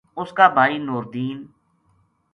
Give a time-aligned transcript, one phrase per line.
[0.21, 1.37] اس کا بھائی نوردین